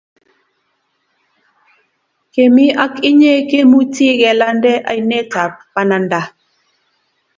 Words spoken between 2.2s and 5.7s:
kemi ak inye kemuchi ke lande ainet ab